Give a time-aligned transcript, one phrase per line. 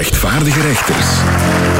[0.00, 1.06] rechtvaardige rechters.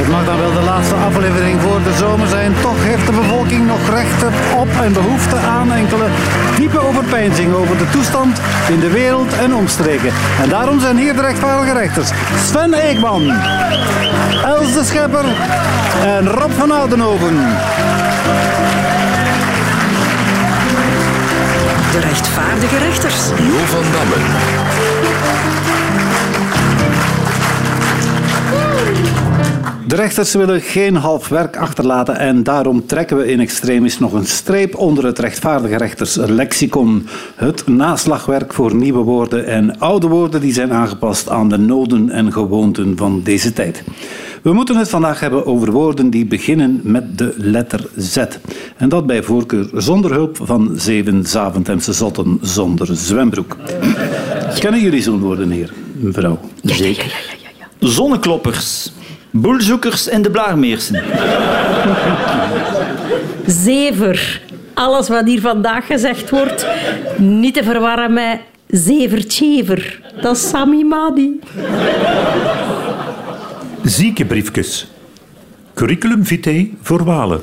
[0.00, 2.54] Het mag dan wel de laatste aflevering voor de zomer zijn.
[2.60, 6.06] Toch heeft de bevolking nog rechten op en behoefte aan enkele
[6.56, 10.12] diepe overpeinzing over de toestand in de wereld en omstreken.
[10.42, 12.10] En daarom zijn hier de rechtvaardige rechters
[12.46, 13.22] Sven Eekman,
[14.44, 15.24] Els de Schepper
[16.04, 17.36] en Rob van Oudenhoven.
[21.92, 23.28] De rechtvaardige rechters.
[23.36, 24.18] Jo van Damme.
[29.86, 34.26] De rechters willen geen half werk achterlaten en daarom trekken we in extremis nog een
[34.26, 37.06] streep onder het rechtvaardige rechters lexicon.
[37.34, 42.32] Het naslagwerk voor nieuwe woorden en oude woorden die zijn aangepast aan de noden en
[42.32, 43.82] gewoonten van deze tijd.
[44.42, 48.16] We moeten het vandaag hebben over woorden die beginnen met de letter Z.
[48.76, 53.56] En dat bij voorkeur zonder hulp van zeven Zaventemse zotten zonder zwembroek.
[54.58, 56.38] Kennen jullie zo'n woorden, heer, mevrouw?
[56.62, 57.38] Zeker.
[57.78, 58.92] Zonnekloppers,
[59.30, 61.02] boelzoekers en de blaarmeersen.
[63.46, 64.40] Zever.
[64.74, 66.66] Alles wat hier vandaag gezegd wordt,
[67.16, 70.00] niet te verwarren met zevertjever.
[70.20, 71.40] Dat is Sami Madi.
[73.82, 74.90] Ziekenbriefjes.
[75.74, 77.40] Curriculum vitae voor Walen.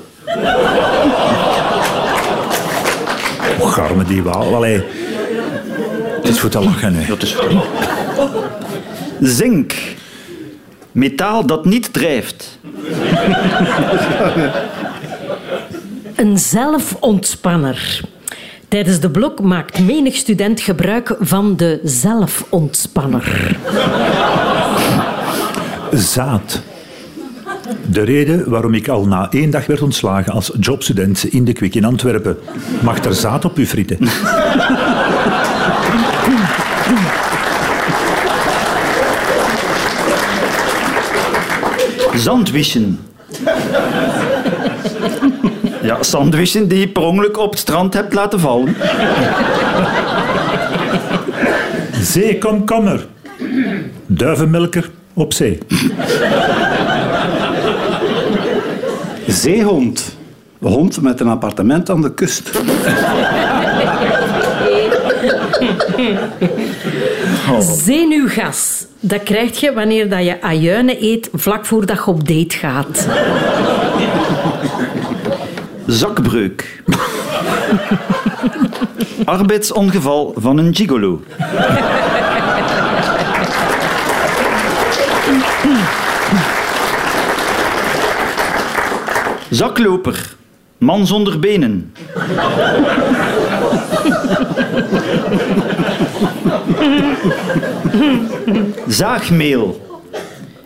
[3.59, 4.55] Och, garme die Waal.
[4.55, 4.83] Allee.
[6.16, 7.05] Het is voor te lachen, hè.
[7.07, 7.61] Dat is goed.
[9.22, 9.73] Zink.
[10.98, 12.59] Metaal dat niet drijft.
[16.16, 18.02] Een zelfontspanner.
[18.67, 23.58] Tijdens de blok maakt menig student gebruik van de zelfontspanner.
[25.92, 26.62] Zaad.
[27.90, 31.75] De reden waarom ik al na één dag werd ontslagen als jobstudent in de Kwik
[31.75, 32.38] in Antwerpen.
[32.84, 33.98] Mag er zaad op uw frieten?
[42.17, 42.99] Zandwischen.
[45.81, 48.75] Ja, zandwischen die je per ongeluk op het strand hebt laten vallen.
[52.01, 53.07] Zeekomkommer.
[54.06, 55.57] Duivenmelker op zee.
[59.27, 60.17] Zeehond.
[60.59, 62.50] Hond met een appartement aan de kust.
[67.62, 68.85] Zenuwgas.
[69.00, 73.07] Dat krijg je wanneer dat je ajuinen eet vlak voordat je op date gaat.
[75.85, 76.84] Zakbreuk.
[79.25, 81.22] Arbeidsongeval van een gigolo.
[89.50, 90.35] Zakloper.
[90.78, 91.94] Man zonder benen.
[98.88, 99.81] Zaagmeel.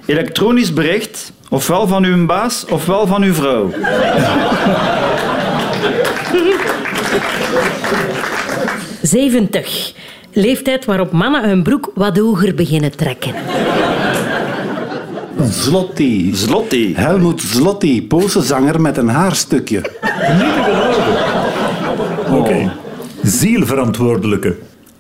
[0.06, 3.70] Elektronisch bericht, ofwel van uw baas ofwel van uw vrouw.
[9.02, 9.94] Zeventig.
[10.34, 13.34] Leeftijd waarop mannen hun broek wat hoger beginnen trekken.
[15.50, 16.34] Zloty.
[16.34, 16.94] Zloty.
[16.96, 19.82] Helmoet Zloty, Poolse zanger met een haarstukje.
[22.30, 22.72] Oké.
[23.24, 24.58] Zielverantwoordelijke.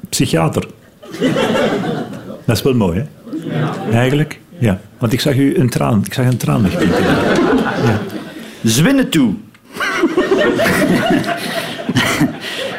[0.09, 0.67] Psychiater.
[2.45, 3.05] Dat is wel mooi, hè?
[3.91, 4.79] Eigenlijk, ja.
[4.97, 6.65] Want ik zag u een traan, ik zag een traan.
[8.63, 9.33] Zwinnen toe.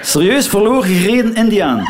[0.03, 1.89] Serieus verloren gereden Indiaan.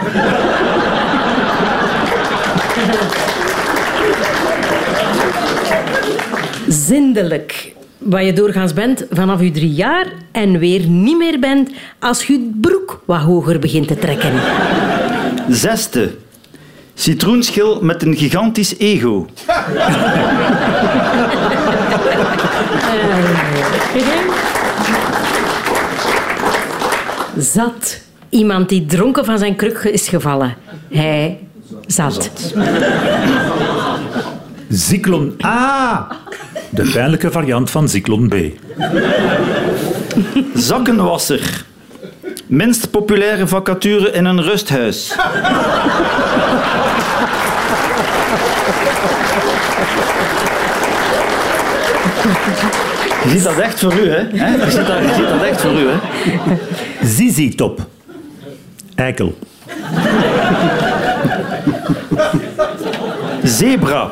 [6.68, 7.72] Zindelijk.
[7.98, 12.32] Wat je doorgaans bent vanaf je drie jaar en weer niet meer bent als je
[12.32, 14.32] je broek wat hoger begint te trekken.
[15.48, 16.10] Zesde.
[16.94, 19.26] Citroenschil met een gigantisch ego.
[27.38, 28.00] Zat.
[28.28, 30.54] Iemand die dronken van zijn kruk is gevallen.
[30.90, 31.38] Hij
[31.86, 32.30] zat.
[34.68, 36.08] Zyklon A.
[36.70, 38.34] De pijnlijke variant van Zyklon B.
[40.54, 41.64] Zakkenwasser.
[42.52, 45.14] Minst populaire vacature in een rusthuis.
[53.24, 54.18] Je ziet dat echt voor u, hè?
[54.18, 55.96] Je, ziet dat, je ziet dat echt voor u, hè?
[57.06, 57.86] Zizi-top.
[58.94, 59.38] Eikel.
[63.42, 64.10] Zebra.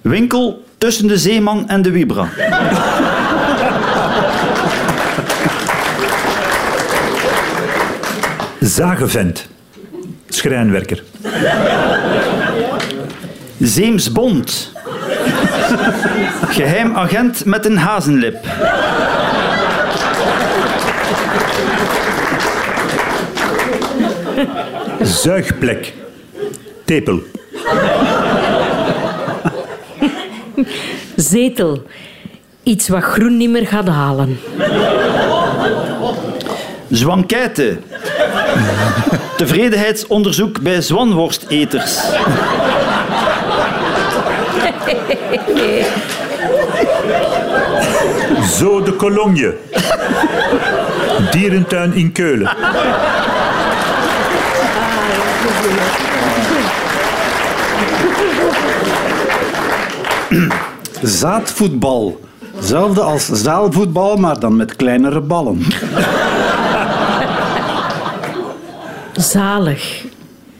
[0.00, 2.28] Winkel tussen de zeeman en de wibra.
[8.60, 9.48] Zagevent.
[10.28, 11.02] Schrijnwerker.
[13.58, 14.72] Zeemsbond.
[16.48, 18.36] Geheim agent met een hazenlip.
[25.02, 25.92] Zuigplek.
[26.84, 27.20] Tepel.
[31.16, 31.82] Zetel.
[32.62, 34.38] Iets wat groen niet meer gaat halen.
[36.88, 37.78] Zwankijte.
[39.36, 41.98] Tevredenheidsonderzoek bij zwanworsteters.
[48.58, 49.56] Zo de Cologne.
[51.30, 52.50] Dierentuin in Keulen.
[61.02, 62.20] Zaadvoetbal.
[62.56, 65.62] Hetzelfde als zaalvoetbal, maar dan met kleinere ballen.
[69.16, 70.04] Zalig.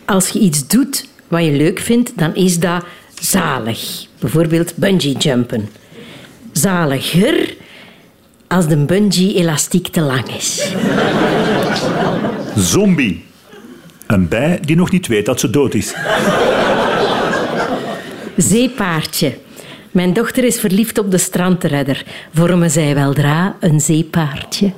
[0.04, 2.84] Als je iets doet wat je leuk vindt, dan is dat
[3.20, 4.06] zalig.
[4.18, 5.68] Bijvoorbeeld bungee jumpen.
[6.52, 7.54] Zaliger
[8.48, 10.72] als de bungee-elastiek te lang is.
[12.56, 13.24] Zombie.
[14.06, 15.94] Een bij die nog niet weet dat ze dood is.
[18.36, 19.38] Zeepaardje.
[19.90, 22.04] Mijn dochter is verliefd op de strandredder.
[22.34, 24.72] Vormen zij weldra een zeepaardje?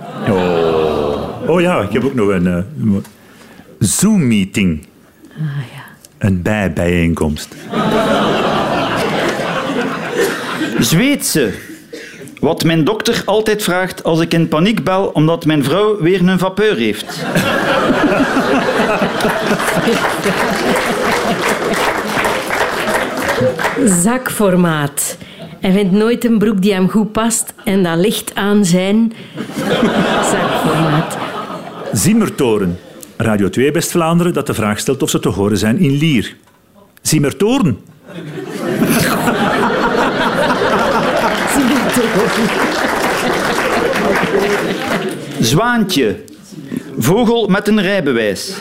[1.46, 2.46] Oh ja, ik heb ook nog een...
[2.46, 2.58] eh,
[3.82, 4.86] Zoom-meeting.
[6.18, 7.54] Een bijbijeenkomst.
[10.78, 11.52] Zweedse.
[12.40, 16.38] Wat mijn dokter altijd vraagt als ik in paniek bel omdat mijn vrouw weer een
[16.38, 17.24] vapeur heeft.
[24.02, 25.16] Zakformaat.
[25.60, 29.12] Hij vindt nooit een broek die hem goed past en dat ligt aan zijn
[30.30, 31.16] zakformaat.
[31.92, 32.78] Zimmertoren.
[33.22, 36.36] Radio 2 West-Vlaanderen dat de vraag stelt of ze te horen zijn in Lier.
[37.02, 37.78] Zimmertoren.
[45.40, 46.16] Zwaantje.
[46.98, 48.56] Vogel met een rijbewijs.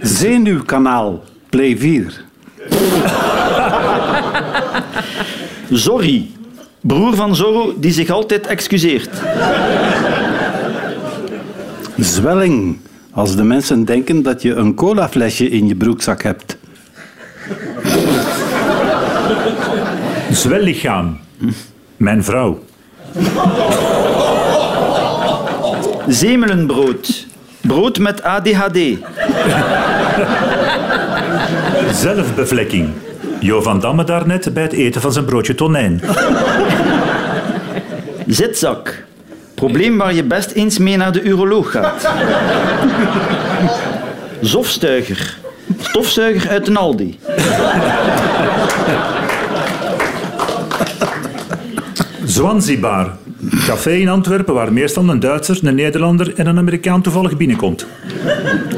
[0.00, 1.24] Zenuwkanaal.
[1.48, 2.24] Play 4.
[5.70, 6.30] Zorry.
[6.80, 9.10] Broer van Zorro die zich altijd excuseert.
[12.00, 12.78] Zwelling.
[13.10, 16.56] Als de mensen denken dat je een colaflesje in je broekzak hebt.
[20.30, 21.18] Zwellichaam.
[21.96, 22.64] Mijn vrouw.
[26.08, 27.26] Zemelenbrood.
[27.60, 28.78] Brood met ADHD.
[31.92, 32.88] Zelfbevlekking.
[33.40, 36.00] Jo van Damme daarnet bij het eten van zijn broodje tonijn.
[38.26, 39.04] Zitzak.
[39.60, 42.08] Probleem waar je best eens mee naar de uroloog gaat.
[44.40, 45.36] Zofstuiger.
[45.80, 47.18] Stofzuiger uit een Aldi.
[52.24, 53.16] Zwanzibar.
[53.66, 57.86] Café in Antwerpen waar meestal een Duitser, een Nederlander en een Amerikaan toevallig binnenkomt.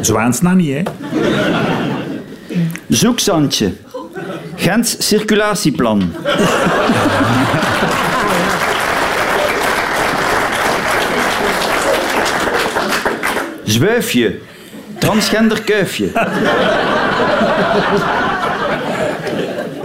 [0.01, 0.83] Zwaansna niet, hè?
[2.89, 3.73] Zoekzandje.
[4.55, 6.13] Gents circulatieplan.
[13.73, 14.39] Zwijfje.
[14.99, 16.11] Transgender kuifje.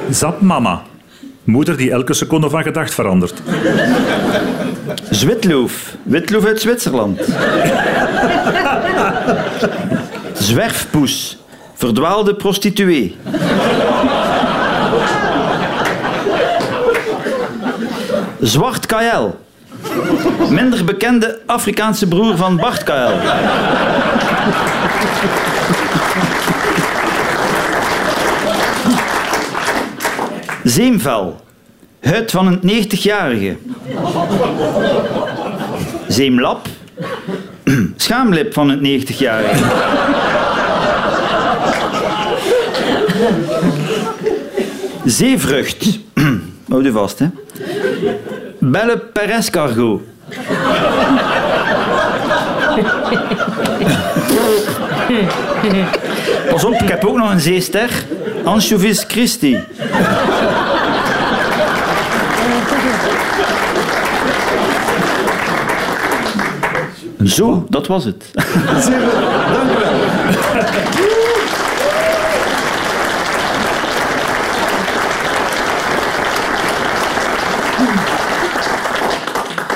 [0.10, 0.82] Zapmama.
[1.44, 3.42] Moeder die elke seconde van gedacht verandert.
[5.10, 5.96] Zwitloof.
[6.04, 7.22] Witloof uit Zwitserland.
[10.34, 11.38] Zwerfpoes.
[11.74, 13.16] Verdwaalde prostituee.
[18.40, 19.47] Zwart Kael.
[20.50, 23.20] Minder bekende Afrikaanse broer van Bart Kael.
[30.64, 31.42] Zeemvel.
[32.00, 33.58] Huid van een 90-jarige.
[36.08, 36.68] Zeemlap.
[37.96, 39.64] Schaamlip van een 90-jarige.
[45.06, 46.00] Zeevrucht.
[46.70, 47.28] Houd u vast, hè.
[48.72, 50.02] Belle Perescargot.
[56.50, 57.90] Pas op, ik heb ook nog een zeester.
[58.44, 59.60] Anchovis Christi.
[67.24, 68.32] Zo, dat was het.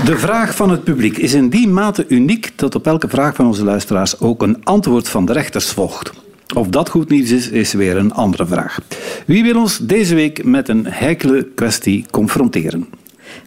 [0.06, 3.46] De vraag van het publiek is in die mate uniek dat op elke vraag van
[3.46, 6.12] onze luisteraars ook een antwoord van de rechters volgt.
[6.56, 8.80] Of dat goed nieuws is, is weer een andere vraag.
[9.26, 12.88] Wie wil ons deze week met een heikele kwestie confronteren?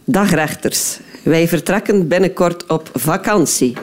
[0.04, 0.98] Dag rechters.
[1.22, 3.76] Wij vertrekken binnenkort op vakantie.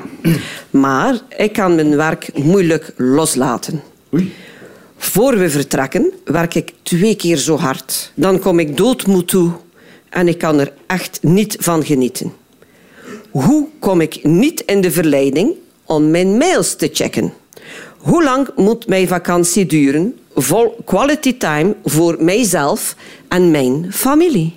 [0.69, 3.81] Maar ik kan mijn werk moeilijk loslaten.
[4.97, 8.11] Voor we vertrekken werk ik twee keer zo hard.
[8.15, 9.51] Dan kom ik doodmoe toe
[10.09, 12.40] en ik kan er echt niet van genieten.
[13.31, 17.33] Hoe kom ik niet in de verleiding om mijn mails te checken?
[17.97, 22.95] Hoe lang moet mijn vakantie duren vol quality time voor mijzelf
[23.27, 24.53] en mijn familie?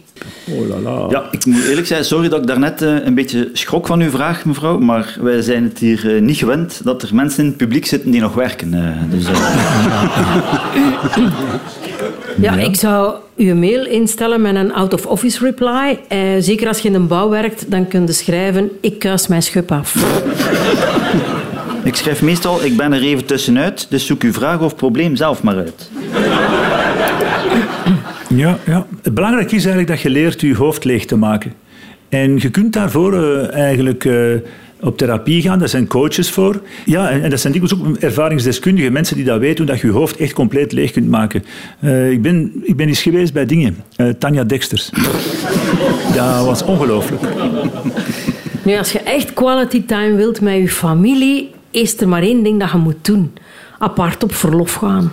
[1.10, 4.10] Ja, ik moet eerlijk zijn, sorry dat ik daarnet eh, een beetje schrok van uw
[4.10, 7.56] vraag, mevrouw, maar wij zijn het hier eh, niet gewend dat er mensen in het
[7.56, 8.74] publiek zitten die nog werken.
[8.74, 9.24] eh, Dus,
[12.40, 15.98] Ja, ik zou uw mail instellen met een out-of-office reply.
[16.08, 19.42] Eh, zeker als je in een bouw werkt, dan kun je schrijven ik kuis mijn
[19.42, 19.94] schub af.
[21.84, 25.42] ik schrijf meestal, ik ben er even tussenuit, dus zoek uw vraag of probleem zelf
[25.42, 25.90] maar uit.
[28.36, 28.86] Ja, ja.
[29.02, 31.52] Het belangrijke is eigenlijk dat je leert je hoofd leeg te maken.
[32.08, 34.16] En je kunt daarvoor eh, eigenlijk eh,
[34.80, 35.58] op therapie gaan.
[35.58, 36.62] Daar zijn coaches voor.
[36.84, 38.92] Ja, en, en dat zijn dikwijls ook ervaringsdeskundigen.
[38.92, 41.44] Mensen die dat weten, hoe dat je je hoofd echt compleet leeg kunt maken.
[41.80, 43.76] Eh, ik, ben, ik ben eens geweest bij dingen.
[44.18, 44.90] Tanja Dexters.
[46.14, 47.22] dat was ongelooflijk.
[48.62, 52.60] Nu, als je echt quality time wilt met je familie, is er maar één ding
[52.60, 53.32] dat je moet doen.
[53.78, 55.12] Apart op verlof gaan.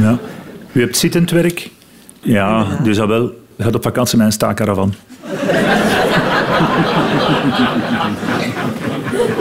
[0.00, 0.18] Ja.
[0.72, 1.70] U hebt zittend werk.
[2.20, 3.32] Ja, dus dat wel.
[3.56, 4.94] Je gaat op vakantie met een staakkaravan.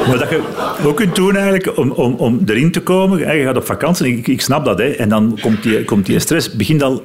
[0.07, 0.41] Wat dat je
[0.83, 4.27] ook kunt doen eigenlijk om, om, om erin te komen, je gaat op vakantie, ik,
[4.27, 6.55] ik snap dat, hè, en dan komt die, komt die stress.
[6.55, 7.03] Begin al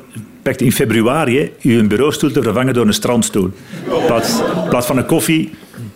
[0.57, 3.50] in februari hè, je een bureaustoel te vervangen door een strandstoel.
[3.85, 5.50] In plaats, in plaats van een koffie,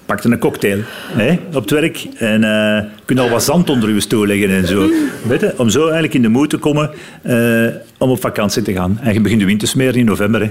[0.08, 0.78] pak een cocktail
[1.12, 2.50] hè, op het werk en eh,
[2.96, 4.90] je kunt al wat zand onder je stoel leggen en zo.
[5.22, 6.90] Weet om zo eigenlijk in de moed te komen
[7.22, 7.66] eh,
[7.98, 8.98] om op vakantie te gaan.
[9.02, 10.40] En je begint de wind te smeren in november.
[10.40, 10.50] Hè.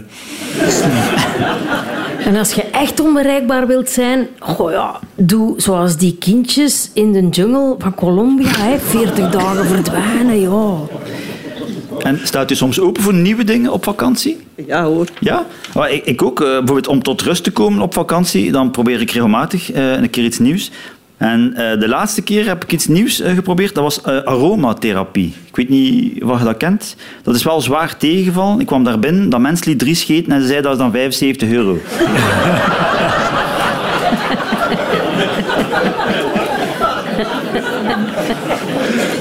[2.25, 7.27] En als je echt onbereikbaar wilt zijn, goh ja, doe zoals die kindjes in de
[7.29, 8.49] jungle van Colombia.
[8.49, 10.77] Hè, 40 dagen verdwijnen, ja.
[12.07, 14.37] En staat u soms open voor nieuwe dingen op vakantie?
[14.67, 15.07] Ja hoor.
[15.19, 16.41] Ja, maar ik, ik ook.
[16.41, 20.09] eh, bijvoorbeeld om tot rust te komen op vakantie, dan probeer ik regelmatig eh, een
[20.09, 20.71] keer iets nieuws.
[21.17, 25.33] En eh, de laatste keer heb ik iets nieuws geprobeerd, dat was aromatherapie.
[25.47, 26.95] Ik weet niet of je dat kent.
[27.23, 28.59] Dat is wel zwaar tegengevallen.
[28.59, 30.91] Ik kwam daar binnen, dat mens liet drie scheten en ze zei dat is dan
[30.91, 31.77] 75 euro.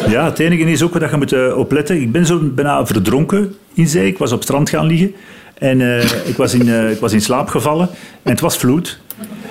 [0.08, 2.00] Ja, het enige is ook dat je moet eh, opletten.
[2.00, 4.06] Ik ben zo bijna verdronken in zee.
[4.06, 5.14] Ik was op het strand gaan liggen.
[5.58, 7.88] En eh, ik, was in, eh, ik was in slaap gevallen.
[8.22, 8.98] En het was vloed.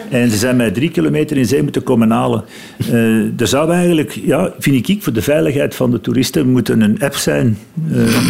[0.10, 2.44] En ze zijn mij drie kilometer in zee moeten komen halen.
[2.90, 6.98] Eh, er zou eigenlijk, ja, vind ik, voor de veiligheid van de toeristen moeten een
[7.02, 7.58] app zijn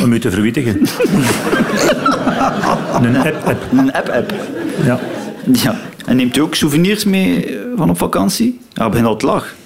[0.04, 0.80] om u te verwittigen.
[3.02, 3.64] een app-app.
[3.72, 4.34] Een app-app.
[4.86, 5.00] Ja.
[5.52, 5.80] Ja.
[6.06, 8.60] En neemt u ook souvenirs mee van op vakantie?
[8.74, 9.65] Ja, ik begin al te lachen.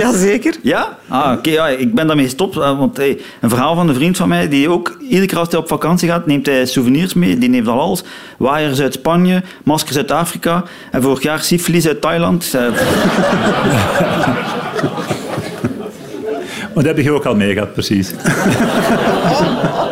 [0.00, 0.54] Jazeker.
[0.62, 0.96] Ja?
[1.08, 1.50] Ah, oké.
[1.50, 2.56] ja, ik ben daarmee gestopt.
[2.56, 5.48] eh, Want hey, een verhaal van een vriend van mij, die ook iedere keer als
[5.50, 7.38] hij op vakantie gaat, neemt hij souvenirs mee.
[7.38, 8.04] Die neemt al alles.
[8.38, 10.64] Waaiers uit Spanje, maskers uit Afrika.
[10.90, 12.54] En vorig jaar syfilis uit Thailand.
[12.54, 12.62] Eh,
[16.74, 18.10] Maar dat heb je ook al mee gehad, precies.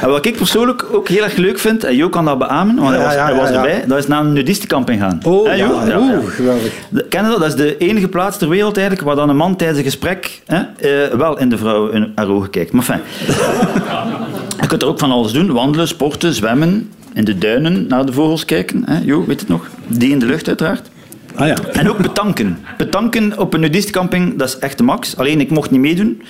[0.00, 2.88] En wat ik persoonlijk ook heel erg leuk vind, en Jo kan dat beamen, want
[2.88, 3.58] hij was, ja, hij was ja, ja.
[3.68, 5.20] erbij, dat is naar een nudistencamping gaan.
[5.24, 5.80] Oh, Hè, Jo?
[5.86, 6.72] ja, oeh, geweldig.
[7.08, 7.38] Ken je dat?
[7.38, 10.40] Dat is de enige plaats ter wereld eigenlijk waar dan een man tijdens een gesprek
[10.46, 12.72] hè, eh, wel in de vrouw in haar ogen kijkt.
[12.72, 13.00] Maar fijn.
[14.60, 15.52] Je kunt er ook van alles doen.
[15.52, 18.82] Wandelen, sporten, zwemmen, in de duinen naar de vogels kijken.
[18.86, 18.98] Hè?
[19.04, 19.66] Jo, weet het nog?
[19.86, 20.90] Die in de lucht uiteraard.
[21.34, 21.54] Ah ja.
[21.72, 22.58] En ook betanken.
[22.78, 25.16] Betanken op een nudistencamping, dat is echt de max.
[25.16, 26.22] Alleen, ik mocht niet meedoen.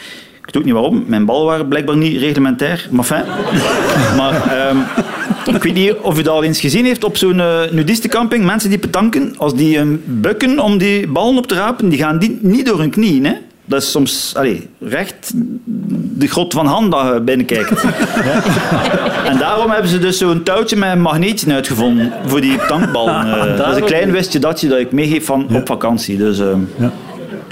[0.50, 1.04] Ik weet ook niet waarom.
[1.06, 2.88] Mijn ballen waren blijkbaar niet reglementair.
[2.90, 3.24] Maar fijn.
[4.18, 4.76] Maar ehm,
[5.54, 8.44] ik weet niet of u dat al eens gezien heeft op zo'n eh, nudistencamping.
[8.44, 12.18] Mensen die betanken, als die eh, bukken om die ballen op te rapen, die gaan
[12.18, 13.24] die niet door hun knieën.
[13.24, 13.32] Hè?
[13.64, 15.32] Dat is soms allee, recht
[16.14, 17.84] de grot van hand dat je binnenkijkt.
[19.24, 23.14] En daarom hebben ze dus zo'n touwtje met een magneetje uitgevonden voor die tankballen.
[23.30, 26.16] Eh, dat is een klein wistje datje dat ik meegeef van op vakantie.
[26.16, 26.46] Dus, eh,
[26.78, 26.92] Ja.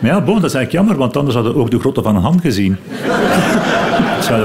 [0.03, 2.17] Maar ja, bon, dat is eigenlijk jammer, want anders hadden we ook de grotten van
[2.17, 2.77] een hand gezien.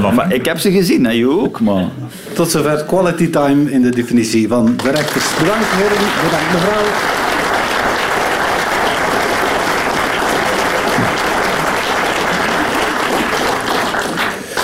[0.02, 1.60] Van- maar ik heb ze gezien, hè, je ook.
[1.60, 1.86] Maar...
[2.34, 5.26] Tot zover quality time in de definitie van de rechters.
[5.40, 6.84] Bedankt heren, bedankt mevrouw.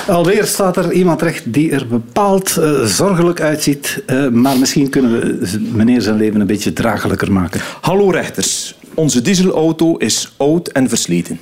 [0.08, 4.04] Alweer staat er iemand recht die er bepaald eh, zorgelijk uitziet.
[4.06, 7.62] eh, maar misschien kunnen we meneer zijn leven een beetje draaglijker maken.
[7.82, 8.76] Hallo rechters.
[9.00, 11.40] Onze dieselauto is oud en versleten.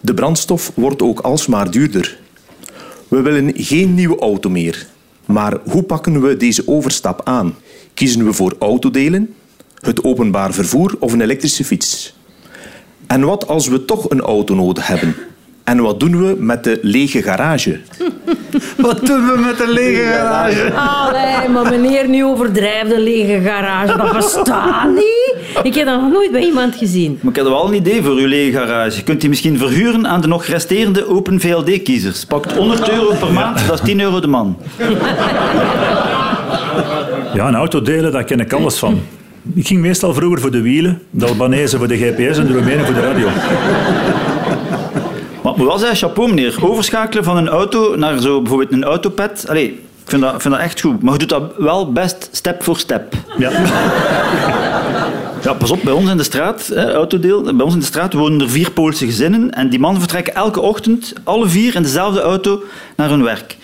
[0.00, 2.18] De brandstof wordt ook alsmaar duurder.
[3.08, 4.86] We willen geen nieuwe auto meer.
[5.24, 7.54] Maar hoe pakken we deze overstap aan?
[7.94, 9.34] Kiezen we voor autodelen,
[9.80, 12.14] het openbaar vervoer of een elektrische fiets?
[13.06, 15.16] En wat als we toch een auto nodig hebben?
[15.64, 17.80] En wat doen we met de lege garage?
[18.76, 20.72] Wat doen we met een lege garage?
[20.72, 23.96] Allee, maar meneer, nu overdrijft de lege garage.
[23.96, 25.34] Dat bestaat niet.
[25.62, 27.18] Ik heb dat nog nooit bij iemand gezien.
[27.22, 29.02] Maar ik heb wel een idee voor uw lege garage.
[29.02, 32.24] Kunt u misschien verhuren aan de nog resterende Open VLD-kiezers?
[32.24, 34.56] Pakt 100 euro per maand, dat is 10 euro de man.
[37.34, 39.00] Ja, een auto delen, daar ken ik alles van.
[39.54, 42.84] Ik ging meestal vroeger voor de wielen, de Albanese voor de GPS en de Roemenen
[42.84, 43.28] voor de radio.
[45.42, 46.56] Maar moet wel zeggen, chapeau meneer.
[46.60, 49.44] Overschakelen van een auto naar zo bijvoorbeeld een autopad.
[49.48, 51.02] Allee, ik vind dat, ik vind dat echt goed.
[51.02, 53.14] Maar je doet dat wel best step voor step.
[53.38, 53.50] Ja.
[55.42, 58.12] Ja, pas op, bij ons in de straat, hè, autodeel, bij ons in de straat
[58.12, 62.20] wonen er vier Poolse gezinnen en die mannen vertrekken elke ochtend, alle vier in dezelfde
[62.20, 62.62] auto,
[62.96, 63.56] naar hun werk.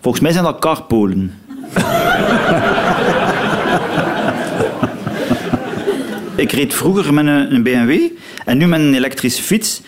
[0.00, 1.34] Volgens mij zijn dat carpolen.
[6.36, 7.98] ik reed vroeger met een, BMW
[8.44, 9.80] en nu met een elektrische fiets.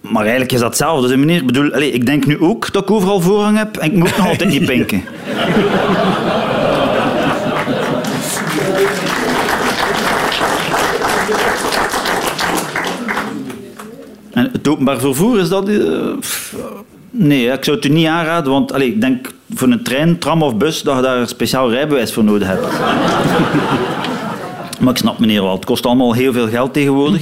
[0.00, 1.40] Maar eigenlijk is dat hetzelfde, hè, meneer.
[1.40, 4.16] Ik bedoel, allez, ik denk nu ook dat ik overal voorrang heb en ik moet
[4.16, 5.02] nog altijd niet pinken.
[14.64, 15.68] Het openbaar vervoer, is dat...
[15.68, 15.78] eh,
[17.10, 20.42] nee, ik zou het u niet aanraden, want allez, ik denk voor een trein, tram
[20.42, 22.60] of bus dat je daar een speciaal rijbewijs voor nodig hebt.
[24.80, 27.20] maar ik snap meneer wel, het kost allemaal heel veel geld tegenwoordig.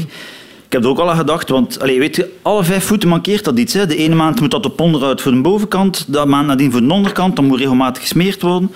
[0.67, 3.45] Ik heb er ook al aan gedacht, want allez, weet je, alle vijf voeten mankeert
[3.45, 3.75] dat iets.
[3.75, 3.87] Hè.
[3.87, 6.93] De ene maand moet dat op onderhoud voor de bovenkant, de maand nadien voor de
[6.93, 8.73] onderkant, dan moet regelmatig gesmeerd worden.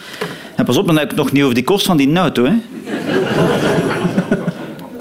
[0.57, 2.45] En pas op, dan heb ik nog niet over die kost van die auto.
[2.45, 2.53] Hè.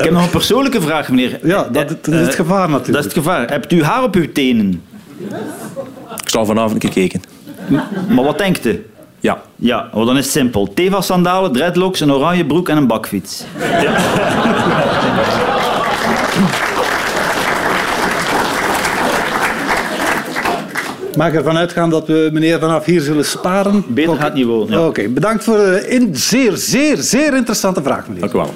[0.05, 1.39] Ik heb nog een persoonlijke vraag, meneer.
[1.43, 2.88] Ja, dat, dat is het Eh, gevaar natuurlijk.
[2.93, 3.50] Dat is het gevaar.
[3.50, 4.83] Hebt u haar op uw tenen?
[6.24, 7.21] Ik zal vanavond een keer kijken.
[8.09, 8.85] Maar wat denkt u?
[9.19, 9.41] Ja.
[9.55, 10.73] Ja, wel, dan is het simpel.
[10.73, 13.43] Teva-sandalen, dreadlocks, een oranje broek en een bakfiets.
[21.17, 23.84] Mag ik ervan uitgaan dat we meneer vanaf hier zullen sparen?
[23.88, 24.21] Beter Oké.
[24.21, 24.88] gaat niet worden, ja.
[24.88, 28.21] Oké, bedankt voor de in zeer, zeer, zeer interessante vraag, meneer.
[28.21, 28.53] Dank u wel.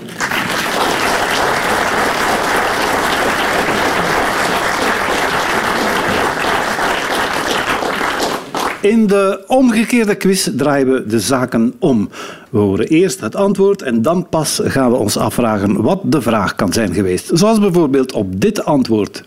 [8.82, 12.10] In de omgekeerde quiz draaien we de zaken om.
[12.50, 16.56] We horen eerst het antwoord en dan pas gaan we ons afvragen wat de vraag
[16.56, 17.30] kan zijn geweest.
[17.34, 19.24] Zoals bijvoorbeeld op dit antwoord.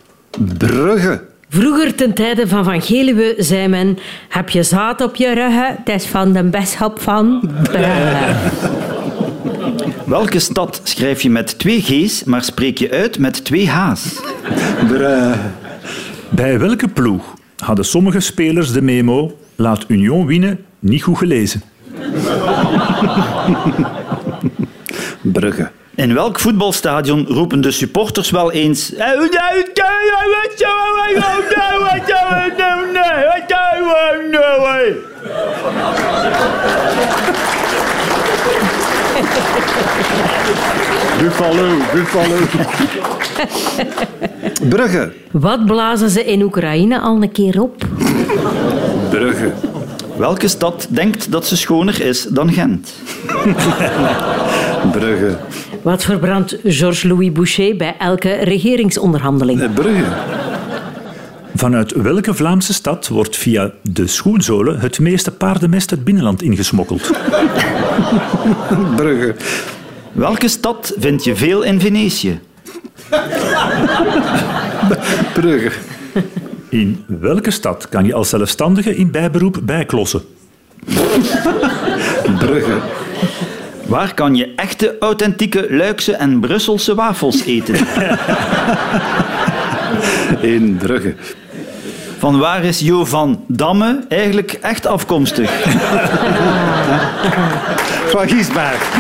[0.59, 1.23] Brugge.
[1.49, 3.99] Vroeger, ten tijde van Van Geluwe, zei men...
[4.29, 5.77] Heb je zaad op je ruggen?
[5.85, 8.35] Het is van de bisschop van Brugge.
[10.05, 14.21] Welke stad schrijf je met twee G's, maar spreek je uit met twee H's?
[14.88, 15.35] Brugge.
[16.29, 21.62] Bij welke ploeg hadden sommige spelers de memo Laat Union winnen niet goed gelezen?
[25.21, 25.71] Brugge.
[25.95, 28.93] In welk voetbalstadion roepen de supporters wel eens...
[41.19, 42.37] Buffalo, Buffalo.
[44.69, 45.12] Brugge.
[45.31, 47.87] Wat blazen ze in Oekraïne al een keer op?
[50.16, 52.94] Welke stad denkt dat ze schoner is dan Gent?
[54.92, 55.37] Brugge.
[55.83, 59.62] Wat verbrandt Georges-Louis Boucher bij elke regeringsonderhandeling?
[59.62, 60.05] Eh, Brugge.
[61.55, 67.02] Vanuit welke Vlaamse stad wordt via de schoenzolen het meeste paardenmest het binnenland ingesmokkeld?
[68.96, 69.35] Brugge.
[70.12, 72.40] Welke stad vind je veel in Venetië?
[75.35, 75.70] Brugge.
[76.73, 80.23] In welke stad kan je als zelfstandige in bijberoep bijklossen?
[82.39, 82.79] Brugge.
[83.87, 87.75] Waar kan je echte, authentieke Luikse en Brusselse wafels eten?
[90.55, 91.15] In Brugge.
[92.19, 95.51] Van waar is Jo van Damme eigenlijk echt afkomstig?
[98.13, 98.91] Van Giesberg.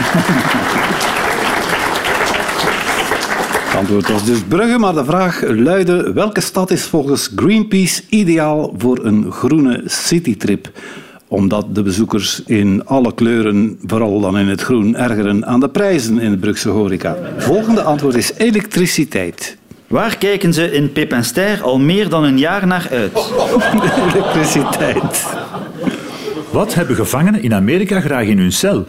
[3.82, 8.74] Het antwoord was dus Brugge, maar de vraag luidde: welke stad is volgens Greenpeace ideaal
[8.76, 10.70] voor een groene citytrip?
[11.28, 16.18] Omdat de bezoekers in alle kleuren, vooral dan in het groen, ergeren aan de prijzen
[16.18, 17.16] in de Brugse horeca.
[17.38, 19.56] Volgende antwoord is elektriciteit.
[19.86, 23.32] Waar kijken ze in Pip en Ster al meer dan een jaar naar uit?
[24.14, 25.26] Elektriciteit.
[26.50, 28.86] Wat hebben gevangenen in Amerika graag in hun cel,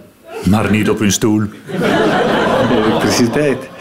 [0.49, 1.43] maar niet op hun stoel?
[2.81, 3.72] Elektriciteit.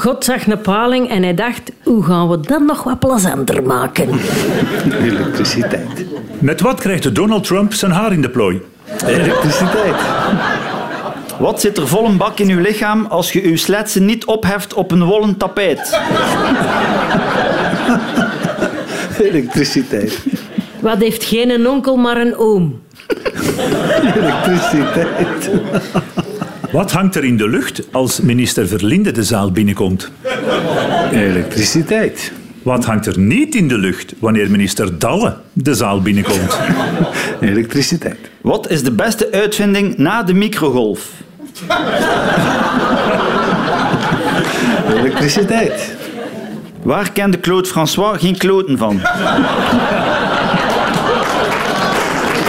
[0.00, 4.08] God zag een paling en hij dacht, hoe gaan we dat nog wat plezanter maken?
[5.02, 6.04] Elektriciteit.
[6.38, 8.60] Met wat krijgt Donald Trump zijn haar in de plooi?
[9.06, 9.96] Elektriciteit.
[11.38, 14.74] Wat zit er vol een bak in uw lichaam als je uw sletsen niet opheft
[14.74, 15.98] op een wollen tapijt?
[19.28, 20.18] Elektriciteit.
[20.80, 22.80] Wat heeft geen een onkel, maar een oom?
[24.16, 25.50] Elektriciteit.
[26.72, 30.10] Wat hangt er in de lucht als minister Verlinde de zaal binnenkomt?
[31.12, 32.32] Elektriciteit.
[32.62, 36.58] Wat hangt er niet in de lucht wanneer minister Dalle de zaal binnenkomt?
[37.40, 38.18] Elektriciteit.
[38.40, 41.08] Wat is de beste uitvinding na de microgolf?
[44.96, 45.96] Elektriciteit.
[46.82, 49.00] Waar kende Claude François geen kloten van?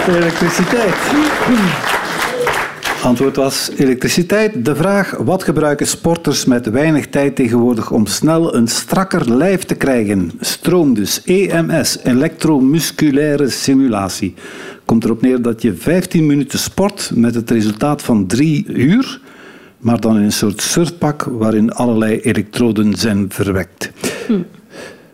[0.07, 0.95] Elektriciteit.
[3.03, 4.65] Antwoord was elektriciteit.
[4.65, 9.75] De vraag, wat gebruiken sporters met weinig tijd tegenwoordig om snel een strakker lijf te
[9.75, 10.31] krijgen?
[10.39, 14.33] Stroom dus, EMS, elektromusculaire simulatie.
[14.85, 19.19] Komt erop neer dat je 15 minuten sport met het resultaat van 3 uur,
[19.77, 23.91] maar dan in een soort surfpak waarin allerlei elektroden zijn verwekt.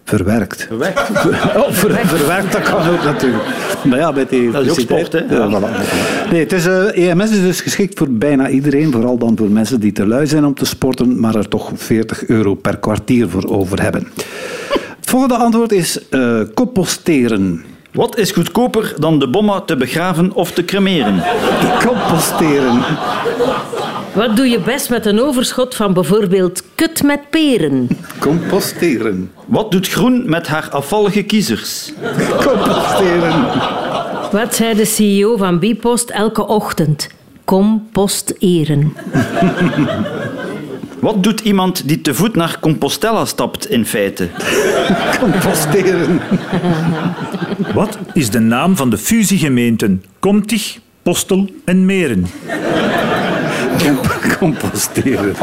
[0.08, 0.66] Verwerkt.
[0.68, 1.10] Verwekt.
[1.58, 3.44] Oh, ver- verwerkt, dat kan ook natuurlijk.
[3.84, 5.20] Maar ja, met die Dat is ook sport, hè?
[5.20, 6.32] Ja, voilà.
[6.32, 9.80] Nee, het is, eh, EMS is dus geschikt voor bijna iedereen, vooral dan voor mensen
[9.80, 13.50] die te lui zijn om te sporten, maar er toch 40 euro per kwartier voor
[13.50, 14.08] over hebben.
[15.00, 17.64] Het volgende antwoord is eh, composteren.
[17.92, 21.24] Wat is goedkoper dan de bomma te begraven of te cremeren?
[21.86, 22.82] Composteren.
[24.14, 27.88] Wat doe je best met een overschot van bijvoorbeeld kut met peren?
[28.20, 29.32] Composteren.
[29.48, 31.94] Wat doet Groen met haar afvallige kiezers?
[32.46, 33.46] Composteren.
[34.32, 37.08] Wat zei de CEO van Bipost elke ochtend?
[37.46, 38.94] Composteren.
[41.00, 44.28] Wat doet iemand die te voet naar Compostela stapt in feite?
[45.20, 46.22] Composteren.
[47.74, 52.26] Wat is de naam van de fusiegemeenten Comtig, Postel en Meren?
[53.86, 54.00] Com-
[54.38, 55.36] Composteren.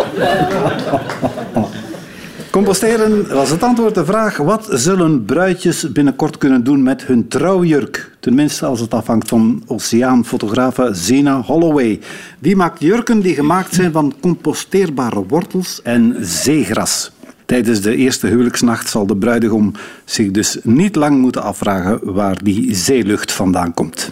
[2.55, 3.95] Composteren was het antwoord.
[3.95, 8.11] De vraag: wat zullen bruidjes binnenkort kunnen doen met hun trouwjurk?
[8.21, 12.01] Tenminste, als het afhangt van oceaanfotografe Zena Holloway.
[12.39, 17.11] Die maakt jurken die gemaakt zijn van composteerbare wortels en zeegras.
[17.47, 19.73] Tijdens de eerste huwelijksnacht zal de bruidegom
[20.05, 24.11] zich dus niet lang moeten afvragen waar die zeelucht vandaan komt.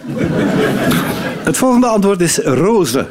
[1.43, 3.07] Het volgende antwoord is roze.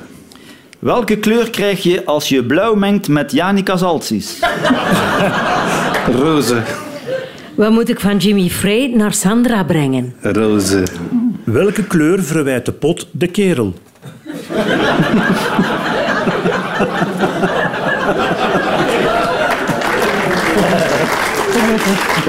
[0.83, 4.39] Welke kleur krijg je als je blauw mengt met Janica Zaltsis?
[6.21, 6.63] Roze.
[7.55, 10.15] Wat moet ik van Jimmy Frey naar Sandra brengen?
[10.21, 10.83] Roze.
[11.45, 13.75] Welke kleur verwijt de pot de kerel?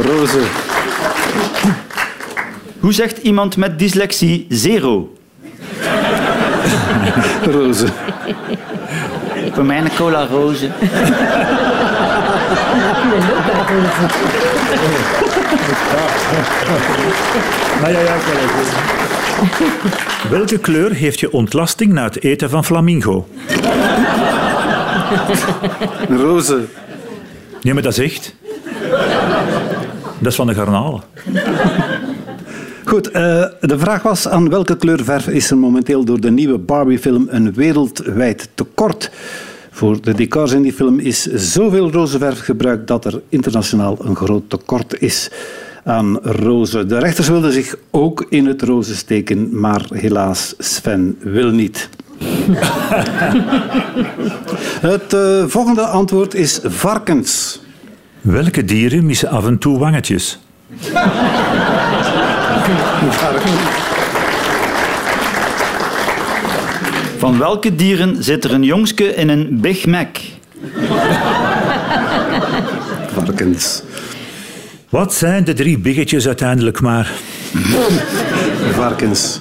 [0.02, 0.44] Roze.
[2.80, 5.14] Hoe zegt iemand met dyslexie zero?
[7.52, 7.88] Roze.
[9.52, 10.70] Voor mij een cola roze.
[20.30, 23.28] Welke kleur heeft je ontlasting na het eten van flamingo?
[26.10, 26.64] Roze.
[27.62, 28.36] Nee, maar dat is echt.
[30.20, 31.02] Dat is van de garnalen.
[32.94, 36.58] Goed, eh, de vraag was aan welke kleur verf is er momenteel door de nieuwe
[36.58, 39.12] Barbie-film een wereldwijd tekort?
[39.72, 44.16] Voor de decors in die film is zoveel roze verf gebruikt dat er internationaal een
[44.16, 45.30] groot tekort is
[45.84, 46.86] aan roze.
[46.86, 51.90] De rechters wilden zich ook in het roze steken, maar helaas Sven wil niet.
[54.92, 57.62] het eh, volgende antwoord is varkens.
[58.22, 60.40] Welke dieren missen af en toe wangetjes?
[67.18, 70.18] Van welke dieren zit er een jongske in een Big Mac?
[73.14, 73.84] Varkens.
[74.90, 77.12] Wat zijn de drie biggetjes uiteindelijk maar?
[78.72, 79.40] Varkens.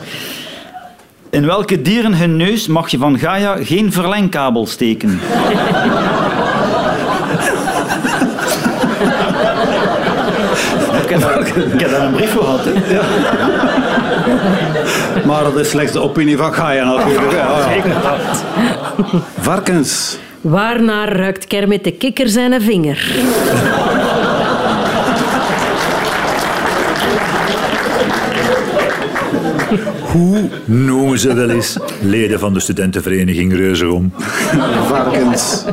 [1.31, 5.21] In welke dieren hun neus mag je van Gaia geen verlengkabel steken?
[11.13, 12.67] Heb, daar, ik heb daar een brief voor gehad.
[15.27, 17.33] Maar dat is slechts de opinie van Gaia natuurlijk.
[17.43, 18.03] Ja, ja.
[19.41, 20.19] Varkens.
[20.41, 23.11] Waarnaar ruikt Kermit de kikker zijn vinger?
[30.01, 34.13] Hoe noemen ze wel eens leden van de studentenvereniging Reuzegom?
[34.87, 35.65] Varkens.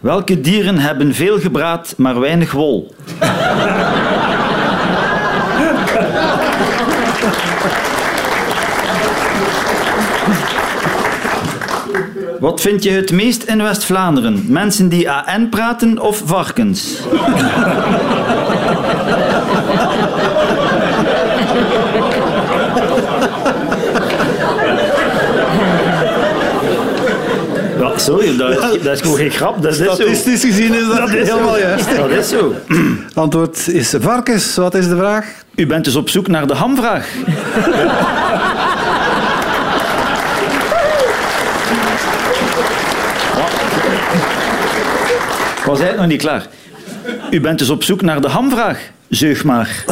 [0.00, 2.94] Welke dieren hebben veel gebraad, maar weinig wol?
[12.40, 14.44] Wat vind je het meest in West-Vlaanderen?
[14.48, 16.98] Mensen die AN praten of varkens?
[27.78, 29.62] Ja, sorry, dat is, dat is gewoon geen grap.
[29.62, 29.94] Dat is zo.
[29.94, 31.60] Statistisch gezien is dat, Dat is helemaal zo.
[31.60, 31.96] juist.
[31.96, 32.54] Dat is zo.
[33.14, 34.54] Antwoord is varkens.
[34.56, 35.43] Wat is de vraag?
[35.56, 37.14] U bent dus op zoek naar de hamvraag.
[45.64, 46.46] Was eigenlijk nog niet klaar.
[47.30, 48.90] U bent dus op zoek naar de hamvraag.
[49.08, 49.84] Zeug maar.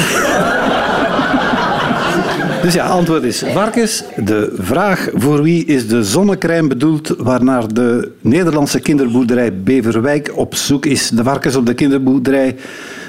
[2.63, 4.03] Dus ja, antwoord is varkens.
[4.17, 10.87] De vraag voor wie is de zonnecrème bedoeld waarnaar de Nederlandse kinderboerderij Beverwijk op zoek
[10.87, 11.09] is.
[11.09, 12.57] De varkens op de kinderboerderij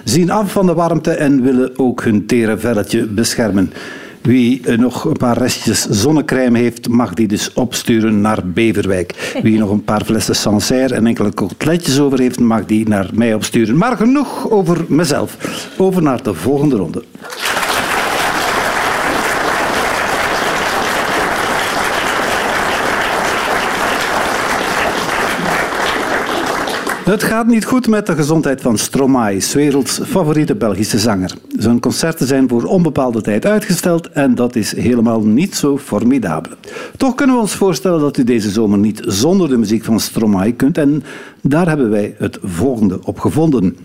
[0.04, 3.74] zien af van de warmte en willen ook hun tere velletje beschermen.
[4.22, 9.40] Wie eh, nog een paar restjes zonnecrème heeft, mag die dus opsturen naar Beverwijk.
[9.44, 13.34] Wie nog een paar flessen Sancerre en enkele coteletjes over heeft, mag die naar mij
[13.34, 13.78] opsturen.
[13.78, 15.38] Maar genoeg over mezelf.
[15.78, 17.04] Over naar de volgende ronde.
[27.04, 31.34] Het gaat niet goed met de gezondheid van Stromae, werelds favoriete Belgische zanger.
[31.58, 36.52] Zijn concerten zijn voor onbepaalde tijd uitgesteld en dat is helemaal niet zo formidabel.
[36.98, 40.52] Toch kunnen we ons voorstellen dat u deze zomer niet zonder de muziek van Stromae
[40.52, 41.04] kunt en
[41.42, 43.78] daar hebben wij het volgende op gevonden.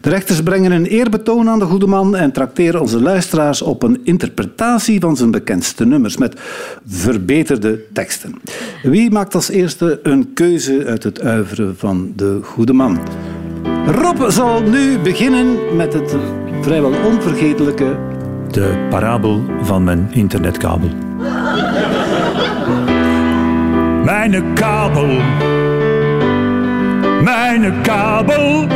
[0.00, 4.00] De rechters brengen een eerbetoon aan de goede man en trakteren onze luisteraars op een
[4.04, 6.40] interpretatie van zijn bekendste nummers met
[6.86, 8.34] verbeterde teksten.
[8.82, 12.98] Wie maakt als eerste een keuze uit het uiveren van de goede man?
[13.86, 16.16] Rob zal nu beginnen met het
[16.60, 17.96] vrijwel onvergetelijke
[18.50, 20.88] De parabel van mijn internetkabel.
[24.04, 25.08] Mijn kabel.
[27.22, 28.66] Mijn kabel.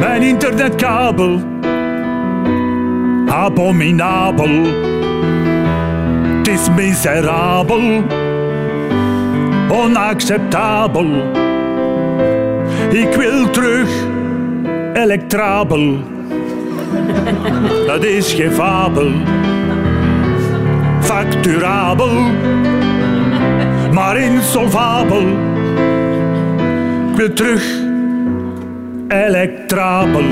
[0.00, 1.40] Mijn internetkabel.
[3.26, 4.64] Abominabel.
[6.38, 8.04] Het is miserabel.
[9.70, 11.40] Onacceptabel.
[12.92, 13.88] Ik wil terug.
[14.92, 15.96] Elektrabel.
[17.86, 19.10] Dat is geen fabel.
[21.00, 22.20] Facturabel,
[23.92, 25.26] maar insolvabel.
[27.10, 27.64] Ik wil terug
[29.08, 30.24] elektrabel.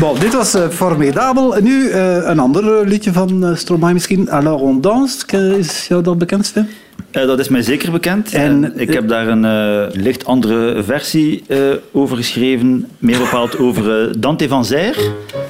[0.00, 1.54] Bon, dit was eh, formidabel.
[1.62, 4.30] Nu eh, een ander eh, liedje van Stromae misschien.
[4.30, 6.68] Alors on danse, is jou dat bekend, Sven?
[7.10, 8.32] Dat is mij zeker bekend.
[8.32, 11.44] En- ik heb daar een licht andere versie
[11.92, 12.86] over geschreven.
[12.98, 14.96] Meer bepaald over Dante van Zijr.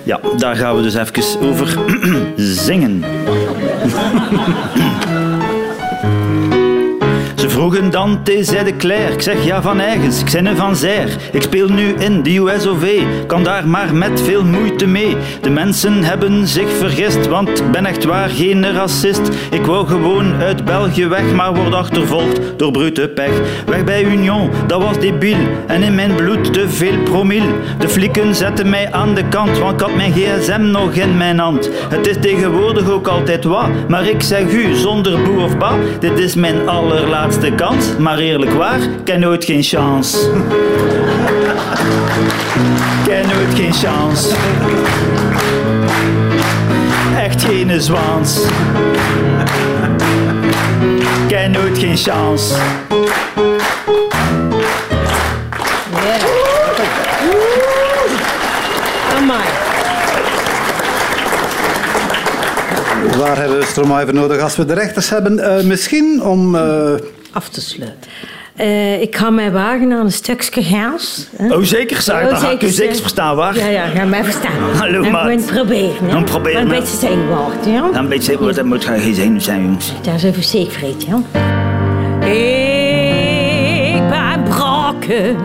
[0.02, 1.78] Ja, daar gaan we dus even over
[2.36, 3.04] zingen.
[7.38, 9.12] Ze vroegen Dante, zei de Claire.
[9.12, 11.16] Ik zeg ja van eigens, ik een van Zijr.
[11.32, 15.16] Ik speel nu in de USOV, kan daar maar met veel moeite mee.
[15.40, 19.20] De mensen hebben zich vergist, want ik ben echt waar geen racist.
[19.50, 23.32] Ik wou gewoon uit België weg, maar word achtervolgd door brute pech.
[23.66, 25.38] Weg bij Union, dat was debiel.
[25.66, 26.96] En in mijn bloed te veel.
[27.78, 31.38] De flikken zetten mij aan de kant, want ik had mijn gsm nog in mijn
[31.38, 31.70] hand.
[31.88, 35.72] Het is tegenwoordig ook altijd wat, maar ik zeg u zonder boe of ba.
[36.00, 40.18] Dit is mijn allerlaatste kans, maar eerlijk waar, ken nooit geen chance.
[40.18, 40.32] Ik
[43.08, 44.34] ken nooit geen chance.
[47.16, 48.40] Echt geen zwaans.
[50.94, 52.54] Ik ken nooit geen chance.
[59.16, 59.44] Amai.
[63.18, 65.38] Waar hebben we Stromae voor nodig als we de rechters hebben?
[65.38, 66.54] Eh, misschien om...
[66.54, 66.92] eh,
[67.32, 68.10] Af te sluiten.
[68.56, 71.26] Eh, ik ga mij wagen aan een stukje gaas.
[71.36, 71.54] hè.
[71.54, 72.30] Oh, zeker, Sarah.
[72.32, 73.00] Oh, zeker, zeker zeg.
[73.00, 73.56] verstaan, waar?
[73.56, 74.52] Ja, ja, ga mij verstaan.
[74.80, 75.46] Hallo, En maat.
[75.46, 75.94] proberen.
[76.04, 76.10] hè.
[76.12, 77.90] Dan probeer Maar Een beetje zenuwachtig, ja?
[77.92, 79.92] Dan weet je wat dat moet geen zenuw zijn, jongens.
[80.02, 81.16] Dat is even zekerheid, ja?
[83.94, 85.36] Ik ben braken.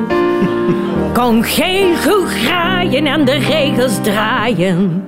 [1.14, 5.04] Kon geen goed graaien en de regels draaien.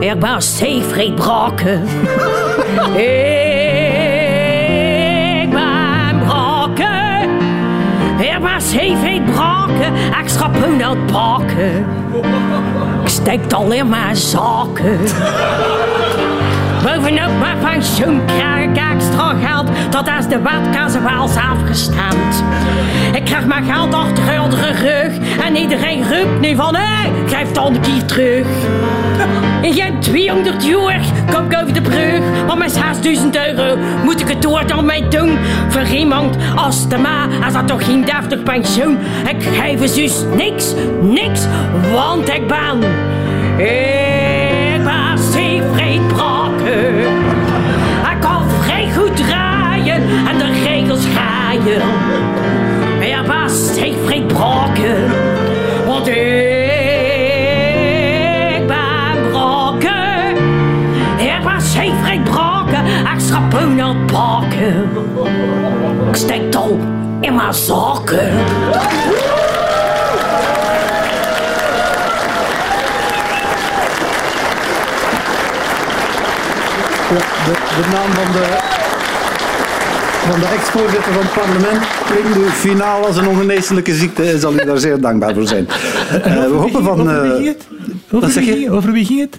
[0.00, 1.82] Ik ben Seefried Braken.
[8.42, 9.62] Ik ben braken.
[9.82, 11.84] Ik goede extra poen uitpakken.
[13.02, 14.98] Ik steek alleen maar zaken.
[16.82, 19.68] Bovenop mijn pensioen krijg ik extra geld.
[19.90, 22.44] Dat is de wetkasse wel zelf gestemd.
[23.12, 25.38] Ik krijg mijn geld achter de rug.
[25.46, 28.46] En iedereen roept nu van, hé, geef dan een keer terug.
[29.62, 31.00] In geen 200 jaar
[31.32, 32.20] kom ik over de brug.
[32.46, 35.38] Maar met 6000 euro moet ik het door dan mee doen.
[35.68, 38.98] Voor iemand als de ma is dat toch geen deftig pensioen.
[39.28, 41.46] Ik geef dus niks, niks,
[41.92, 42.80] want ik ben...
[63.32, 64.88] Extra poen aan het pakken.
[66.08, 66.78] Ik steek al
[67.20, 68.28] in mijn zakken.
[77.08, 78.58] Ja, de, de naam van de,
[80.28, 84.64] van de ex-voorzitter van het parlement klinkt nu finaal als een ongeneeslijke ziekte zal u
[84.64, 85.68] daar zeer dankbaar voor zijn.
[86.22, 87.00] Eh, we hopen van...
[87.00, 87.66] Over wie ging eh, het?
[88.10, 88.60] Over, wat zeg wie je?
[88.60, 89.38] ging, over wie ging het?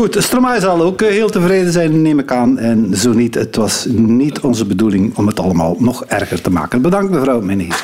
[0.00, 2.58] Goed, Stromae zal ook eh, heel tevreden zijn, neem ik aan.
[2.58, 6.82] En zo niet, het was niet onze bedoeling om het allemaal nog erger te maken.
[6.82, 7.82] Bedankt mevrouw Meneer.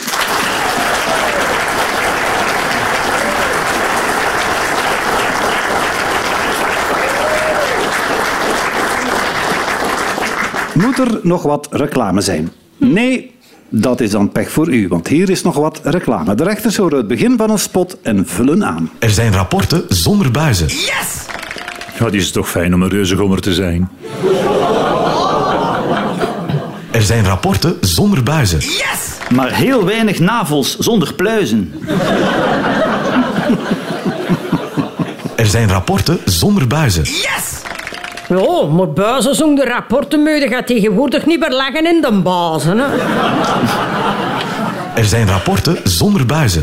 [10.74, 12.52] Moet er nog wat reclame zijn?
[12.76, 13.34] Nee,
[13.68, 16.34] dat is dan pech voor u, want hier is nog wat reclame.
[16.34, 18.90] De rechters horen het begin van een spot en vullen aan.
[18.98, 20.68] Er zijn rapporten zonder buizen.
[21.98, 23.90] Ja, die is toch fijn om een reuzegommer te zijn.
[26.90, 28.60] Er zijn rapporten zonder buizen.
[29.34, 31.74] Maar heel weinig navels zonder pluizen.
[35.36, 37.04] Er zijn rapporten zonder buizen.
[38.28, 42.78] Ja, maar buizen zonder rapporten moeten gaat tegenwoordig niet meer leggen in de bazen.
[42.78, 42.86] Hè.
[44.94, 46.62] Er zijn rapporten zonder buizen.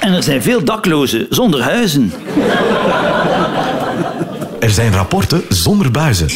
[0.00, 2.12] En er zijn veel daklozen zonder huizen.
[4.62, 6.28] Er zijn rapporten zonder buizen.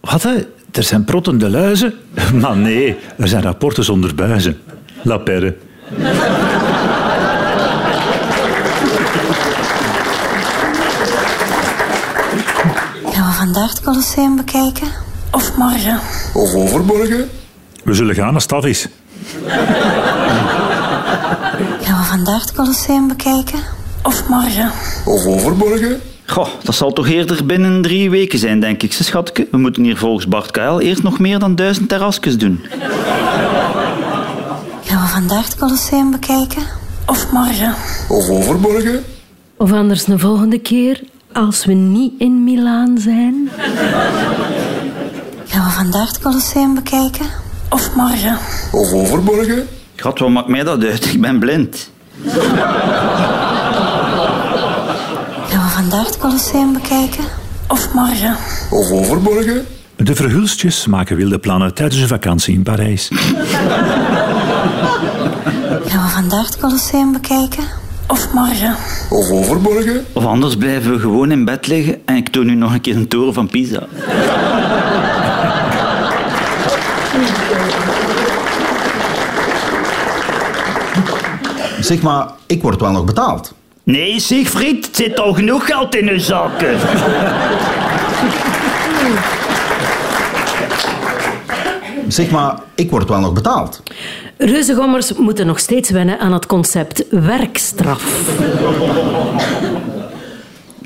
[0.00, 0.34] Wat, hè?
[0.72, 1.94] Er zijn prottende luizen?
[2.40, 4.60] Maar nee, er zijn rapporten zonder buizen.
[5.02, 5.56] La perre.
[13.10, 14.88] Gaan we vandaag het Colosseum bekijken?
[15.30, 16.00] Of morgen?
[16.34, 17.30] Of overmorgen?
[17.84, 18.88] We zullen gaan als het af is.
[21.80, 23.58] Gaan we vandaag het Colosseum bekijken?
[24.02, 24.70] Of morgen?
[25.04, 26.00] Of overmorgen?
[26.26, 29.48] Goh, dat zal toch eerder binnen drie weken zijn, denk ik, ze schatke.
[29.50, 32.60] We moeten hier volgens Bart KL eerst nog meer dan duizend terrasjes doen.
[34.84, 36.62] Gaan we vandaag het Colosseum bekijken?
[37.06, 37.74] Of morgen?
[38.08, 39.04] Of overmorgen?
[39.56, 41.00] Of anders een volgende keer
[41.32, 43.50] als we niet in Milaan zijn.
[45.46, 47.26] Gaan we vandaag het Colosseum bekijken?
[47.68, 48.38] Of morgen?
[48.72, 49.68] Of overmorgen?
[49.96, 51.12] God, wat maakt mij dat uit?
[51.12, 51.90] Ik ben blind.
[55.92, 57.24] Gaan we vandaag het Colosseum bekijken?
[57.68, 58.36] Of morgen?
[58.70, 59.66] Of overmorgen?
[59.96, 63.08] De verhulstjes maken wilde plannen tijdens hun vakantie in Parijs.
[65.86, 67.64] Gaan we vandaag het Colosseum bekijken?
[68.06, 68.76] Of morgen?
[69.10, 70.04] Of overmorgen?
[70.12, 72.96] Of anders blijven we gewoon in bed liggen en ik toon u nog een keer
[72.96, 73.86] een toren van Pisa.
[81.80, 83.54] Zeg maar, ik word wel nog betaald.
[83.84, 86.78] Nee, Siegfried, het zit al genoeg geld in uw zakken.
[92.08, 93.82] Zeg maar, ik word wel nog betaald.
[94.38, 98.02] Reuzegommers moeten nog steeds wennen aan het concept werkstraf.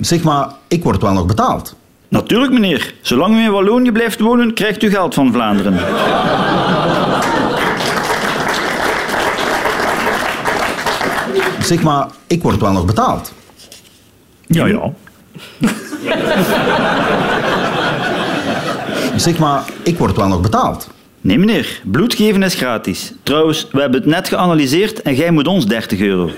[0.00, 1.74] Zeg maar, ik word wel nog betaald.
[2.08, 2.94] Natuurlijk, meneer.
[3.00, 5.74] Zolang u in Wallonië blijft wonen, krijgt u geld van Vlaanderen.
[11.66, 13.32] Zeg maar, ik word wel nog betaald.
[14.46, 14.92] Ja, ja.
[19.16, 20.88] Zeg maar, ik word wel nog betaald.
[21.20, 21.80] Nee, meneer.
[21.84, 23.12] Bloed geven is gratis.
[23.22, 26.30] Trouwens, we hebben het net geanalyseerd en jij moet ons 30 euro.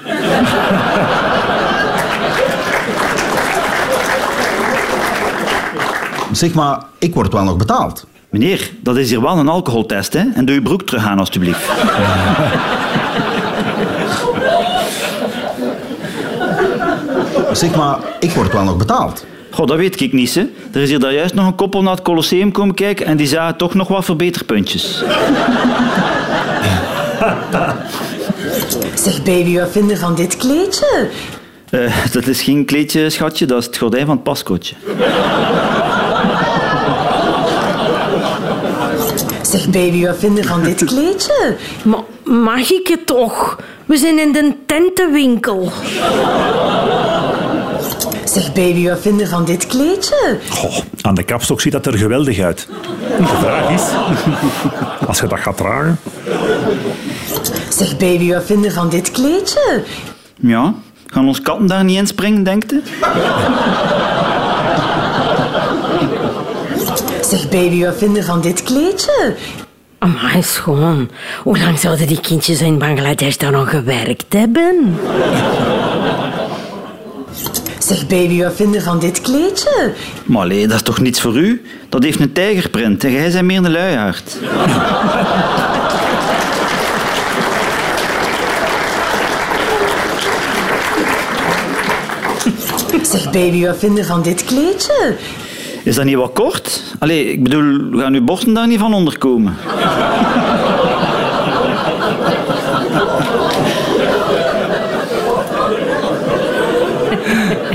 [6.33, 8.07] Zeg maar, ik word wel nog betaald.
[8.31, 10.25] Meneer, dat is hier wel een alcoholtest, hè?
[10.35, 11.69] En doe je broek terug aan, alstublieft.
[17.53, 19.25] Zeg maar, ik word wel nog betaald.
[19.51, 20.35] Goh, dat weet ik niet.
[20.35, 20.41] Hè.
[20.73, 23.27] Er is hier daar juist nog een koppel naar het Colosseum komen kijken en die
[23.27, 24.83] zagen toch nog wat verbeterpuntjes.
[28.95, 31.09] Zeg baby, wat vind je van dit kleedje?
[31.71, 34.75] Eh, dat is geen kleedje, schatje, dat is het gordijn van het paskootje.
[39.43, 41.57] Zeg baby, wat vind je van dit kleedje?
[41.85, 43.59] Maar mag ik het toch?
[43.87, 45.73] We zijn in de tentenwinkel.
[48.39, 50.39] Zeg baby, wat vind je van dit kleedje?
[50.49, 52.69] Goh, aan de kapstok ziet dat er geweldig uit.
[53.19, 53.83] De vraag is,
[55.09, 55.99] als je dat gaat dragen...
[57.69, 59.83] Zeg baby, wat vind je van dit kleedje?
[60.41, 60.75] Ja,
[61.07, 62.83] gaan ons katten daar niet in springen, denkt u?
[67.21, 69.35] Zeg baby, wat vind je van dit kleedje?
[69.99, 71.11] Maar schoon.
[71.43, 74.97] Hoe lang zouden die kindjes in Bangladesh dan nog gewerkt hebben?
[77.89, 79.93] Zeg baby, wat vind je van dit kleedje?
[80.25, 81.63] Maar allee, dat is toch niets voor u?
[81.89, 84.37] Dat heeft een tijgerprint en jij bent meer een luiaard.
[93.03, 95.17] Zeg baby, wat vind je van dit kleedje?
[95.85, 96.83] Is dat niet wat kort?
[96.99, 99.57] Allee, ik bedoel, gaan uw borsten daar niet van onderkomen?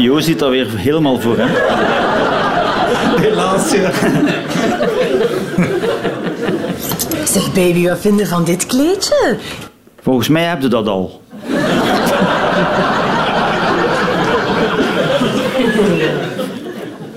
[0.04, 1.46] Jo zit daar weer helemaal voor, hè?
[3.22, 3.92] Helaas, ja.
[7.24, 9.38] Zeg baby, wat vind je van dit kleedje?
[10.02, 11.22] Volgens mij heb je dat al.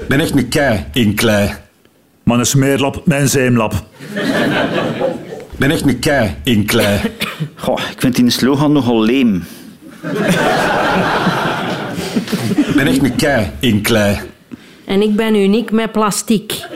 [0.09, 1.51] ben echt een kei in klei.
[2.23, 3.73] Maar een smeerlap, mijn zeemlap.
[5.57, 7.01] ben echt een kei in klei.
[7.55, 9.45] Goh, ik vind die slogan nogal leem.
[12.77, 14.19] Ben echt een kei in klei.
[14.85, 16.67] En ik ben uniek met plastic.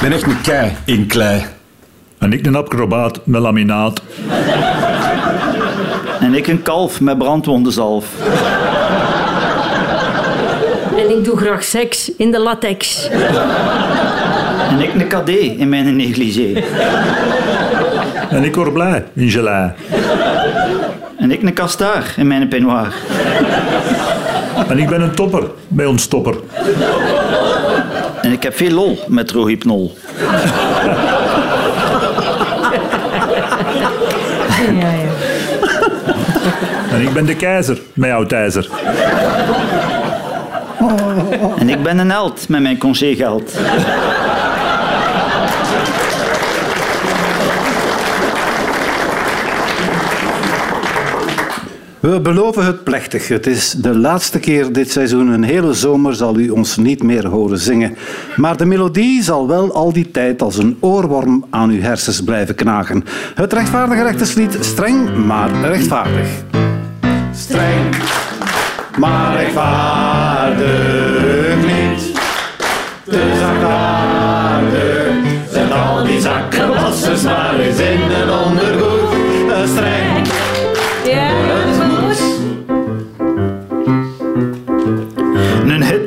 [0.00, 1.44] ben echt een kei in klei.
[2.18, 4.02] En ik een acrobaat met laminaat.
[6.20, 8.06] En ik een kalf met brandwondenzalf.
[10.96, 13.08] En ik doe graag seks in de latex.
[14.70, 16.62] En ik een kadé in mijn negligé.
[18.30, 19.72] En ik word blij in gelei.
[21.18, 22.94] En ik een kastaar in mijn peignoir.
[24.68, 26.34] En ik ben een topper bij ons topper.
[28.22, 29.96] En ik heb veel lol met rohypnol.
[34.66, 35.10] Ja, ja.
[36.92, 38.68] En ik ben de keizer met jouw tijzer.
[41.58, 43.56] En ik ben een held met mijn congégeld.
[52.02, 53.28] We beloven het plechtig.
[53.28, 55.28] Het is de laatste keer dit seizoen.
[55.28, 57.96] Een hele zomer zal u ons niet meer horen zingen.
[58.36, 62.54] Maar de melodie zal wel al die tijd als een oorworm aan uw hersens blijven
[62.54, 63.04] knagen.
[63.34, 66.28] Het rechtvaardige rechterslied streng, maar rechtvaardig.
[67.34, 67.96] Streng,
[68.98, 70.66] maar rechtvaardig
[71.56, 72.12] niet.
[73.04, 75.12] Te zachtaardig.
[75.52, 78.08] Zet al die zakkenwassers maar eens in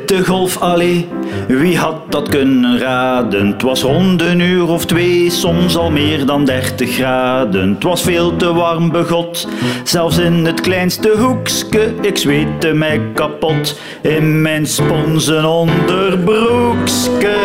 [0.06, 1.08] Een hittegolf, allee,
[1.48, 3.46] wie had dat kunnen raden?
[3.46, 7.74] Het was rond een uur of twee, soms al meer dan 30 graden.
[7.74, 9.48] Het was veel te warm, begot,
[9.84, 11.94] zelfs in het kleinste hoekske.
[12.00, 17.36] Ik zweette mij kapot in mijn sponsen onderbroekske.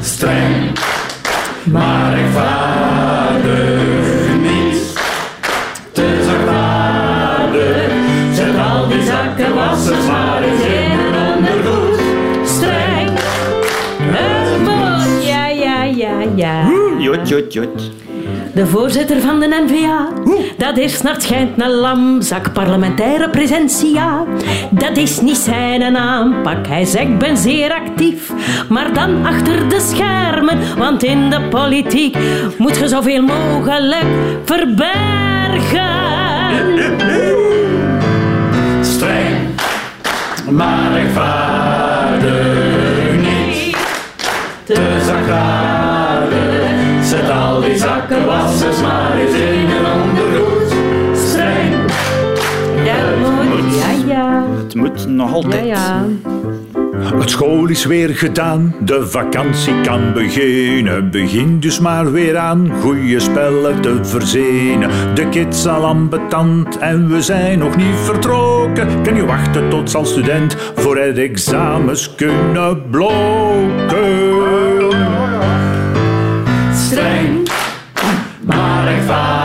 [0.00, 0.78] Streng,
[1.64, 2.03] maar
[17.14, 17.90] Jot, jot, jot.
[18.54, 20.08] De voorzitter van de NVA,
[20.56, 24.24] dat is naar het schijnt een lamzak parlementaire presentia.
[24.70, 28.32] Dat is niet zijn aanpak, hij zegt ik ben zeer actief.
[28.68, 32.16] Maar dan achter de schermen, want in de politiek
[32.58, 34.06] moet je zoveel mogelijk
[34.44, 35.92] verbergen.
[38.80, 39.36] Streng,
[40.50, 42.32] maar rechtvaardig
[43.16, 43.76] niet.
[44.64, 45.63] Te zachtaardig.
[48.04, 50.72] Al die zakkenwassers maar eens een ondergoed.
[51.16, 51.74] Streng,
[52.84, 53.74] Dat moet,
[54.06, 54.44] ja, ja.
[54.56, 55.66] Het moet nog Ja, altijd.
[55.66, 56.04] ja.
[57.18, 61.10] Het school is weer gedaan, de vakantie kan beginnen.
[61.10, 64.90] Begin dus maar weer aan, goede spellen te verzinnen.
[65.14, 69.02] De kids al ambetant en we zijn nog niet vertrokken.
[69.02, 74.33] Kan je wachten tot als student voor het examens kunnen blokken?
[79.06, 79.43] Maar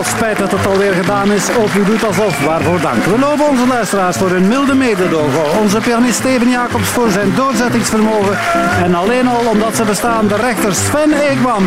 [0.00, 2.44] Al spijt dat het alweer gedaan is, of u doet alsof.
[2.44, 3.04] Waarvoor dank.
[3.04, 5.58] We lopen onze luisteraars voor hun milde mededogen.
[5.60, 8.38] Onze pianist Steven Jacobs voor zijn doorzettingsvermogen.
[8.84, 11.64] En alleen al omdat ze bestaan de rechters Sven Eekman,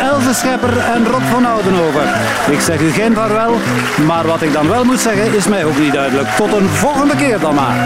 [0.00, 2.02] Else Schepper en Rob van Oudenhoven.
[2.50, 3.54] Ik zeg u geen vaarwel,
[4.06, 6.28] maar wat ik dan wel moet zeggen is mij ook niet duidelijk.
[6.36, 7.76] Tot een volgende keer dan maar.